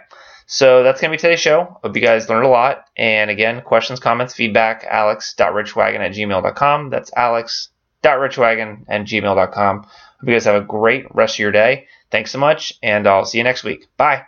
So 0.48 0.84
that's 0.84 1.02
going 1.02 1.12
to 1.12 1.18
be 1.18 1.22
today's 1.22 1.40
show. 1.40 1.80
Hope 1.84 1.96
you 1.96 2.02
guys 2.02 2.30
learned 2.30 2.46
a 2.46 2.50
lot. 2.50 2.86
And 2.96 3.30
again, 3.32 3.62
questions, 3.62 4.00
comments, 4.00 4.36
feedback, 4.36 4.86
alex.richwagon 4.88 6.00
at 6.00 6.12
gmail.com. 6.12 6.90
That's 6.92 7.12
alex.richwagon 7.16 8.86
at 8.88 9.02
gmail.com. 9.02 9.78
Hope 9.80 9.90
you 10.24 10.34
guys 10.34 10.46
have 10.46 10.62
a 10.62 10.66
great 10.66 11.06
rest 11.16 11.36
of 11.36 11.40
your 11.40 11.52
day. 11.52 11.88
Thanks 12.12 12.32
so 12.32 12.38
much, 12.38 12.74
and 12.84 13.08
I'll 13.08 13.26
see 13.26 13.40
you 13.40 13.44
next 13.44 13.64
week. 13.64 13.88
Bye. 13.98 14.24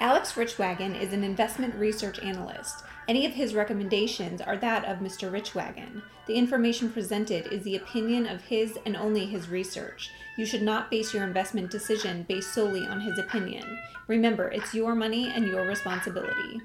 Alex 0.00 0.32
Richwagon 0.32 1.00
is 1.00 1.12
an 1.12 1.22
investment 1.22 1.74
research 1.76 2.18
analyst. 2.18 2.82
Any 3.08 3.26
of 3.26 3.32
his 3.32 3.54
recommendations 3.54 4.40
are 4.40 4.56
that 4.58 4.84
of 4.84 4.98
Mr. 4.98 5.30
Richwagon. 5.30 6.02
The 6.26 6.34
information 6.34 6.90
presented 6.90 7.52
is 7.52 7.64
the 7.64 7.76
opinion 7.76 8.26
of 8.26 8.44
his 8.44 8.78
and 8.86 8.96
only 8.96 9.26
his 9.26 9.48
research. 9.48 10.10
You 10.38 10.46
should 10.46 10.62
not 10.62 10.90
base 10.90 11.12
your 11.12 11.24
investment 11.24 11.70
decision 11.70 12.24
based 12.28 12.54
solely 12.54 12.86
on 12.86 13.00
his 13.00 13.18
opinion. 13.18 13.78
Remember, 14.06 14.48
it's 14.48 14.72
your 14.72 14.94
money 14.94 15.28
and 15.28 15.46
your 15.46 15.66
responsibility. 15.66 16.60